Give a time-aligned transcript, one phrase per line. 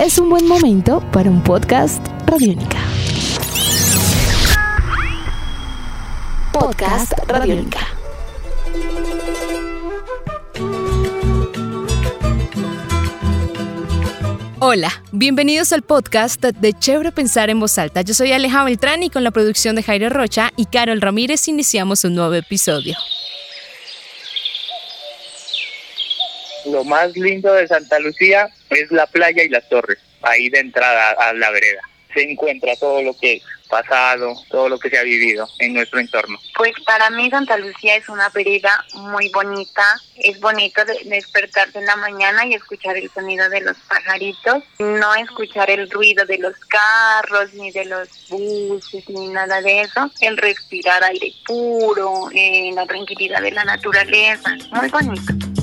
[0.00, 2.78] es un buen momento para un podcast Radiónica.
[6.54, 7.80] Podcast Radiónica.
[14.60, 18.00] Hola, bienvenidos al podcast de Chévere Pensar en Voz Alta.
[18.00, 22.04] Yo soy Aleja Beltrán y con la producción de Jairo Rocha y Carol Ramírez iniciamos
[22.04, 22.96] un nuevo episodio.
[26.64, 31.10] Lo más lindo de Santa Lucía es la playa y las torres, ahí de entrada
[31.12, 31.82] a la vereda.
[32.14, 36.38] Se encuentra todo lo que pasado, todo lo que se ha vivido en nuestro entorno.
[36.56, 39.82] Pues para mí Santa Lucía es una vereda muy bonita,
[40.16, 45.70] es bonito despertarse en la mañana y escuchar el sonido de los pajaritos, no escuchar
[45.70, 51.02] el ruido de los carros ni de los buses ni nada de eso, el respirar
[51.04, 55.59] aire puro, eh, la tranquilidad de la naturaleza, muy bonito.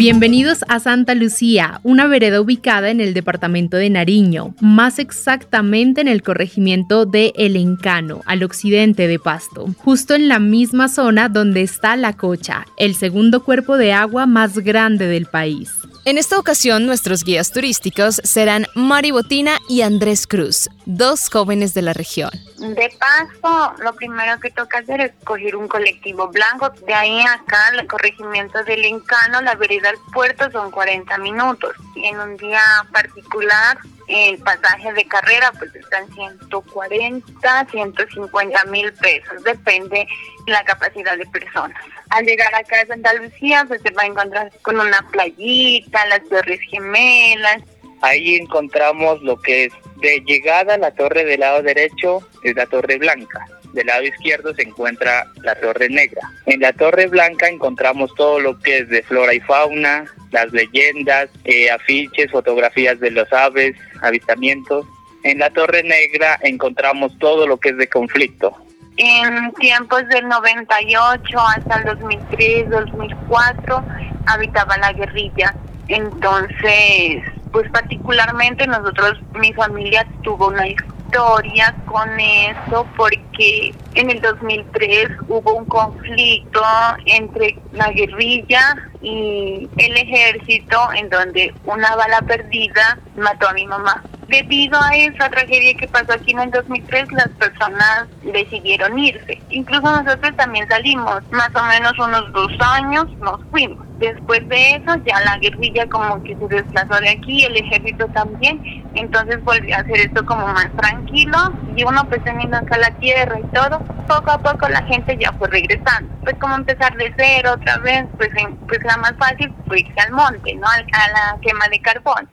[0.00, 6.08] Bienvenidos a Santa Lucía, una vereda ubicada en el departamento de Nariño, más exactamente en
[6.08, 11.60] el corregimiento de El Encano, al occidente de Pasto, justo en la misma zona donde
[11.60, 15.79] está La Cocha, el segundo cuerpo de agua más grande del país.
[16.06, 21.82] En esta ocasión, nuestros guías turísticos serán Mari Botina y Andrés Cruz, dos jóvenes de
[21.82, 22.30] la región.
[22.56, 26.70] De paso, lo primero que toca hacer es coger un colectivo blanco.
[26.86, 31.76] De ahí acá, el corregimiento del Encano, la vereda al puerto son 40 minutos.
[31.94, 32.62] Y en un día
[32.92, 33.76] particular,
[34.10, 40.06] el pasaje de carrera pues están 140, 150 mil pesos, depende
[40.46, 41.76] de la capacidad de personas.
[42.10, 46.28] Al llegar acá a Santa Lucía pues se va a encontrar con una playita, las
[46.28, 47.62] Torres Gemelas.
[48.02, 52.98] Ahí encontramos lo que es de llegada la torre del lado derecho, es la Torre
[52.98, 53.46] Blanca.
[53.72, 56.22] Del lado izquierdo se encuentra la Torre Negra.
[56.46, 61.28] En la Torre Blanca encontramos todo lo que es de flora y fauna, las leyendas,
[61.44, 64.86] eh, afiches, fotografías de los aves, avistamientos.
[65.22, 68.56] En la Torre Negra encontramos todo lo que es de conflicto.
[68.96, 73.84] En tiempos del 98 hasta el 2003, 2004,
[74.26, 75.54] habitaba la guerrilla.
[75.88, 77.22] Entonces,
[77.52, 80.68] pues particularmente nosotros, mi familia tuvo una
[81.10, 86.62] historia con eso porque en el 2003 hubo un conflicto
[87.06, 94.04] entre la guerrilla y el ejército en donde una bala perdida mató a mi mamá.
[94.28, 99.42] Debido a esa tragedia que pasó aquí en el 2003, las personas decidieron irse.
[99.50, 103.89] Incluso nosotros también salimos, más o menos unos dos años nos fuimos.
[104.00, 108.58] Después de eso, ya la guerrilla como que se desplazó de aquí, el ejército también,
[108.94, 111.36] entonces volvió a hacer esto como más tranquilo
[111.76, 113.78] y uno pues teniendo acá la tierra y todo,
[114.08, 116.10] poco a poco la gente ya fue regresando.
[116.24, 118.30] Pues como empezar de cero otra vez, pues,
[118.66, 120.66] pues la más fácil fue irse al monte, ¿no?
[120.66, 122.26] A la quema de carbón.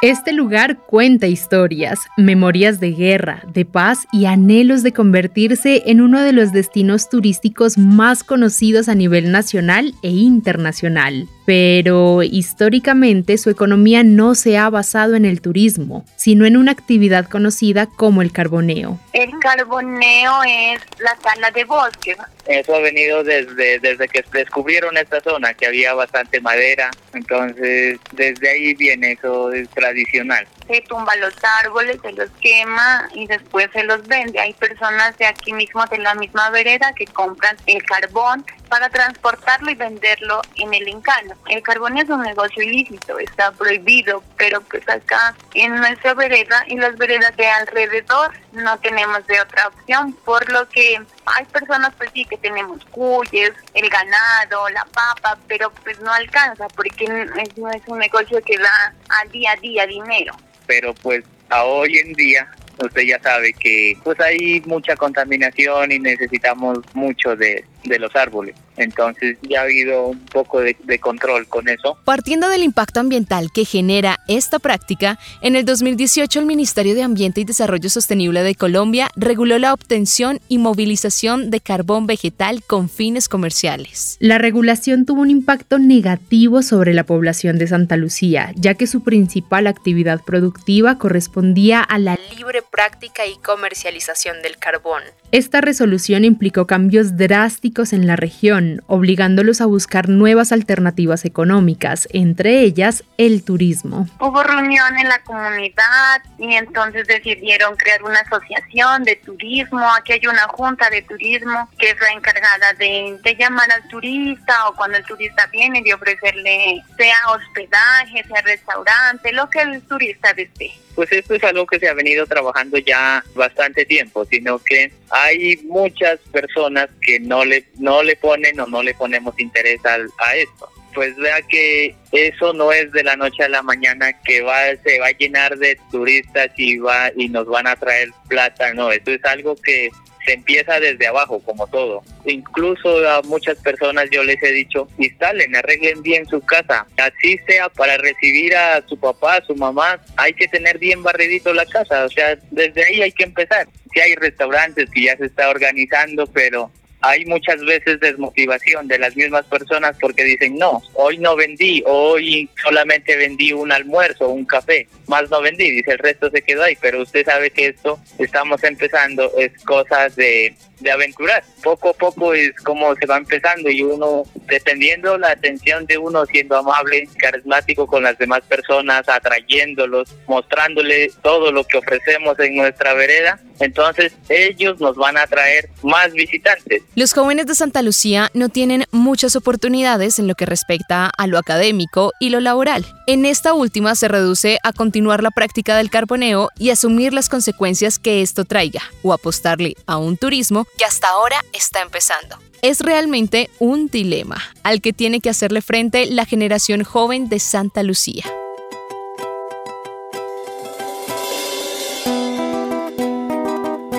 [0.00, 6.20] Este lugar cuenta historias, memorias de guerra, de paz y anhelos de convertirse en uno
[6.20, 14.02] de los destinos turísticos más conocidos a nivel nacional e internacional pero históricamente su economía
[14.02, 19.00] no se ha basado en el turismo, sino en una actividad conocida como el carboneo.
[19.14, 22.18] El carboneo es la tala de bosque.
[22.44, 28.50] Eso ha venido desde, desde que descubrieron esta zona, que había bastante madera, entonces desde
[28.50, 30.46] ahí viene eso, es tradicional.
[30.66, 31.34] Se tumba los
[31.64, 34.38] árboles, se los quema y después se los vende.
[34.38, 39.70] Hay personas de aquí mismo, de la misma vereda, que compran el carbón para transportarlo
[39.70, 41.34] y venderlo en el encano.
[41.48, 46.76] El carbón es un negocio ilícito, está prohibido, pero pues acá en nuestra vereda y
[46.76, 52.10] las veredas de alrededor no tenemos de otra opción, por lo que hay personas pues
[52.14, 57.82] sí que tenemos cuyes, el ganado, la papa, pero pues no alcanza porque no es
[57.86, 60.34] un negocio que da a día a día dinero.
[60.66, 62.48] Pero pues a hoy en día
[62.84, 68.54] usted ya sabe que pues hay mucha contaminación y necesitamos mucho de, de los árboles.
[68.78, 71.98] Entonces ya ha habido un poco de, control con eso.
[72.04, 77.40] Partiendo del impacto ambiental que genera esta práctica, en el 2018 el Ministerio de Ambiente
[77.40, 83.28] y Desarrollo Sostenible de Colombia reguló la obtención y movilización de carbón vegetal con fines
[83.28, 84.16] comerciales.
[84.20, 89.02] La regulación tuvo un impacto negativo sobre la población de Santa Lucía, ya que su
[89.02, 95.02] principal actividad productiva correspondía a la libre práctica y comercialización del carbón.
[95.30, 102.60] Esta resolución implicó cambios drásticos en la región, obligándolos a buscar nuevas alternativas económicas, entre
[102.60, 104.08] ellas el turismo.
[104.20, 109.80] Hubo reunión en la comunidad y entonces decidieron crear una asociación de turismo.
[109.96, 114.68] Aquí hay una junta de turismo que es la encargada de, de llamar al turista
[114.68, 120.32] o cuando el turista viene de ofrecerle sea hospedaje, sea restaurante, lo que el turista
[120.32, 120.72] desee.
[120.94, 125.56] Pues esto es algo que se ha venido trabajando ya bastante tiempo, sino que hay
[125.64, 130.68] muchas personas que no le no le ponen no le ponemos interés al, a esto
[130.94, 134.98] pues vea que eso no es de la noche a la mañana que va se
[134.98, 139.12] va a llenar de turistas y va y nos van a traer plata, no, eso
[139.12, 139.90] es algo que
[140.24, 142.02] se empieza desde abajo como todo.
[142.26, 147.68] Incluso a muchas personas yo les he dicho, instalen, arreglen bien su casa, así sea
[147.68, 152.04] para recibir a su papá, a su mamá, hay que tener bien barridito la casa,
[152.04, 153.68] o sea, desde ahí hay que empezar.
[153.94, 159.16] Si hay restaurantes que ya se está organizando, pero hay muchas veces desmotivación de las
[159.16, 164.88] mismas personas porque dicen, no, hoy no vendí, hoy solamente vendí un almuerzo, un café,
[165.06, 168.62] más no vendí, dice, el resto se quedó ahí, pero usted sabe que esto estamos
[168.64, 173.82] empezando, es cosas de, de aventurar, poco a poco es como se va empezando y
[173.82, 181.10] uno, dependiendo la atención de uno, siendo amable, carismático con las demás personas, atrayéndolos, mostrándole
[181.22, 186.82] todo lo que ofrecemos en nuestra vereda, entonces ellos nos van a traer más visitantes.
[186.94, 191.38] Los jóvenes de Santa Lucía no tienen muchas oportunidades en lo que respecta a lo
[191.38, 192.86] académico y lo laboral.
[193.06, 197.98] En esta última se reduce a continuar la práctica del carboneo y asumir las consecuencias
[197.98, 202.38] que esto traiga, o apostarle a un turismo que hasta ahora está empezando.
[202.62, 207.82] Es realmente un dilema al que tiene que hacerle frente la generación joven de Santa
[207.82, 208.24] Lucía.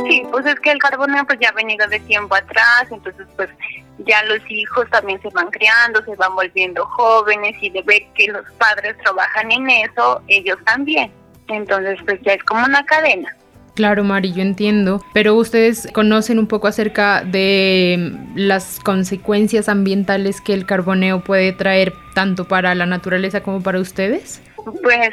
[0.07, 3.49] Sí, pues es que el carboneo pues ya ha venido de tiempo atrás, entonces pues
[3.99, 8.27] ya los hijos también se van criando, se van volviendo jóvenes y de ver que
[8.27, 11.11] los padres trabajan en eso, ellos también.
[11.47, 13.35] Entonces pues ya es como una cadena.
[13.79, 20.53] Claro, Mari, yo entiendo, pero ustedes conocen un poco acerca de las consecuencias ambientales que
[20.53, 24.41] el carboneo puede traer tanto para la naturaleza como para ustedes.
[24.83, 25.11] Pues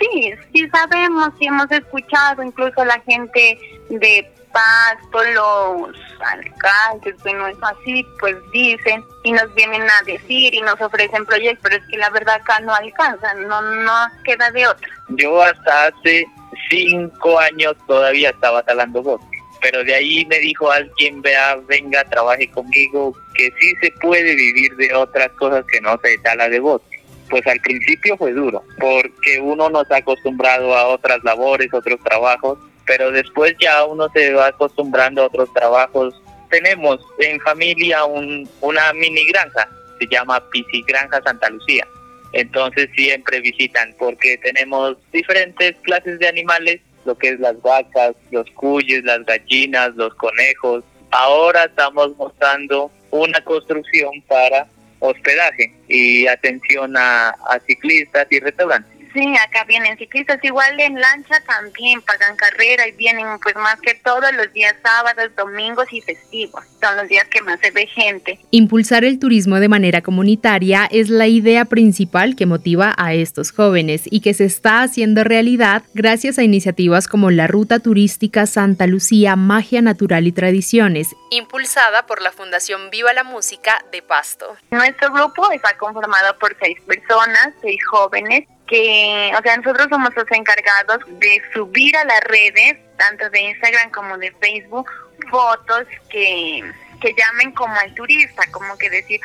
[0.00, 3.58] sí, sí sabemos, sí hemos escuchado, incluso la gente
[3.88, 10.60] de Pasto, los alcaldes, bueno, es así, pues dicen y nos vienen a decir y
[10.60, 13.94] nos ofrecen proyectos, pero es que la verdad acá no alcanza, no, no
[14.24, 14.88] queda de otra.
[15.08, 16.26] Yo hasta hace
[16.68, 22.50] cinco años todavía estaba talando bosque, pero de ahí me dijo alguien, vea, venga, trabaje
[22.50, 26.98] conmigo, que sí se puede vivir de otras cosas que no se tala de bosque
[27.28, 32.58] pues al principio fue duro, porque uno no está acostumbrado a otras labores, otros trabajos,
[32.86, 36.20] pero después ya uno se va acostumbrando a otros trabajos.
[36.50, 39.68] Tenemos en familia un, una mini granja,
[39.98, 40.42] se llama
[40.86, 41.86] Granja Santa Lucía.
[42.32, 48.50] Entonces siempre visitan porque tenemos diferentes clases de animales, lo que es las vacas, los
[48.50, 50.84] cuyes, las gallinas, los conejos.
[51.10, 54.66] Ahora estamos mostrando una construcción para
[55.00, 57.34] hospedaje y atención a,
[57.66, 58.97] ciclistas y restaurantes.
[59.12, 63.94] Sí, acá vienen ciclistas, igual en lancha también pagan carrera y vienen pues más que
[63.94, 66.64] todos los días sábados, domingos y festivos.
[66.80, 68.38] Son los días que más se ve gente.
[68.50, 74.02] Impulsar el turismo de manera comunitaria es la idea principal que motiva a estos jóvenes
[74.04, 79.36] y que se está haciendo realidad gracias a iniciativas como la Ruta Turística Santa Lucía
[79.36, 84.56] Magia Natural y Tradiciones, impulsada por la Fundación Viva la Música de Pasto.
[84.70, 90.30] Nuestro grupo está conformado por seis personas, seis jóvenes que, o sea, nosotros somos los
[90.30, 94.90] encargados de subir a las redes, tanto de Instagram como de Facebook,
[95.30, 96.62] fotos que,
[97.00, 99.20] que llamen como al turista, como que decir,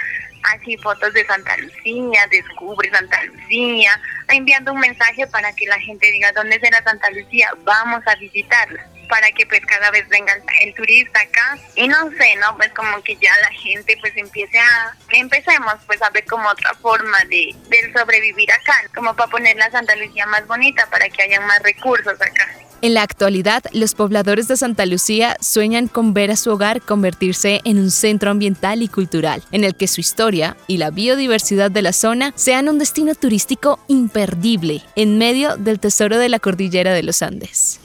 [0.55, 6.11] así fotos de Santa Lucía, descubre Santa Lucía, enviando un mensaje para que la gente
[6.11, 10.73] diga dónde será Santa Lucía, vamos a visitarla para que pues cada vez venga el,
[10.73, 12.57] turista acá y no sé, ¿no?
[12.57, 16.73] Pues como que ya la gente pues empiece a, empecemos pues a ver como otra
[16.81, 21.21] forma de, de sobrevivir acá, como para poner la Santa Lucía más bonita para que
[21.21, 22.49] haya más recursos acá.
[22.81, 27.61] En la actualidad, los pobladores de Santa Lucía sueñan con ver a su hogar convertirse
[27.65, 31.83] en un centro ambiental y cultural, en el que su historia y la biodiversidad de
[31.83, 37.03] la zona sean un destino turístico imperdible en medio del tesoro de la cordillera de
[37.03, 37.79] los Andes.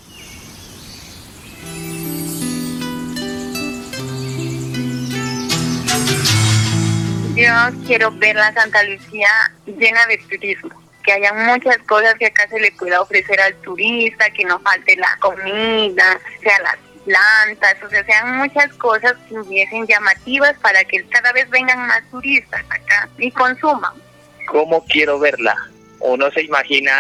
[7.38, 7.52] Yo
[7.86, 9.28] quiero ver la Santa Lucía
[9.66, 10.70] llena de turismo,
[11.04, 14.96] que haya muchas cosas que acá se le pueda ofrecer al turista, que no falte
[14.96, 21.04] la comida, sea las plantas, o sea, sean muchas cosas que hubiesen llamativas para que
[21.08, 23.94] cada vez vengan más turistas acá y consuman.
[24.46, 25.54] ¿Cómo quiero verla?
[26.00, 26.92] Uno se imagina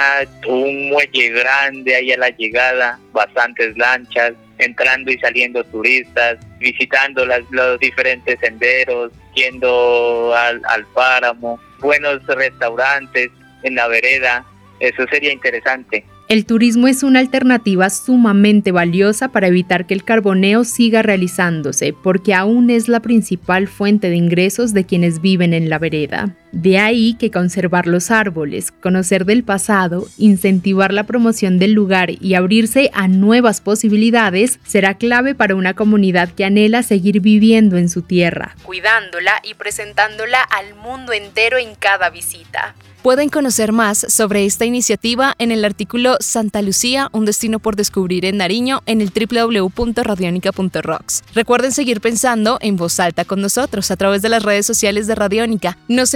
[0.46, 7.80] un muelle grande ahí a la llegada, bastantes lanchas, entrando y saliendo turistas, visitando los
[7.80, 13.30] diferentes senderos, yendo al, al páramo, buenos restaurantes
[13.62, 14.44] en la vereda,
[14.80, 16.04] eso sería interesante.
[16.28, 22.34] El turismo es una alternativa sumamente valiosa para evitar que el carboneo siga realizándose, porque
[22.34, 26.36] aún es la principal fuente de ingresos de quienes viven en la vereda.
[26.58, 32.34] De ahí que conservar los árboles, conocer del pasado, incentivar la promoción del lugar y
[32.34, 38.02] abrirse a nuevas posibilidades será clave para una comunidad que anhela seguir viviendo en su
[38.02, 42.74] tierra, cuidándola y presentándola al mundo entero en cada visita.
[43.02, 48.24] Pueden conocer más sobre esta iniciativa en el artículo Santa Lucía, un destino por descubrir
[48.24, 51.22] en Nariño en el www.radionica.rocks.
[51.32, 55.14] Recuerden seguir pensando en voz alta con nosotros a través de las redes sociales de
[55.14, 55.78] Radiónica.
[55.86, 56.12] Nos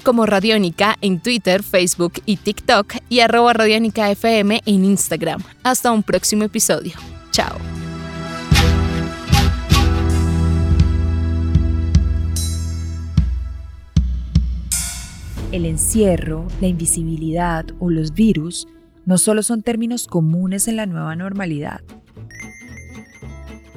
[0.00, 4.10] como Radiónica en Twitter, Facebook y TikTok y arroba Radiónica
[4.64, 5.42] en Instagram.
[5.62, 6.94] Hasta un próximo episodio.
[7.30, 7.58] Chao.
[15.52, 18.66] El encierro, la invisibilidad o los virus
[19.04, 21.82] no solo son términos comunes en la nueva normalidad.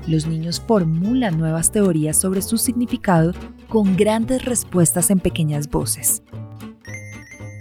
[0.09, 3.31] Los niños formulan nuevas teorías sobre su significado
[3.67, 6.23] con grandes respuestas en pequeñas voces.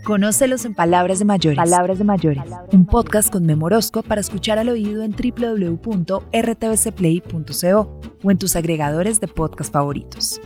[0.02, 1.58] Conócelos en Palabras de Mayores.
[1.58, 2.42] Palabras de Mayores.
[2.72, 9.28] Un podcast con Memorosco para escuchar al oído en www.rtbcplay.co o en tus agregadores de
[9.28, 10.40] podcast favoritos.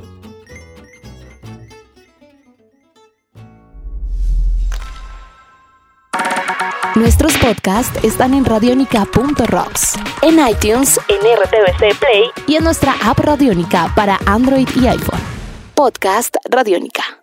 [6.95, 13.93] Nuestros podcasts están en radionica.rocks, en iTunes, En RTBC Play y en nuestra app Radionica
[13.95, 15.21] para Android y iPhone.
[15.75, 17.19] Podcast Radionica.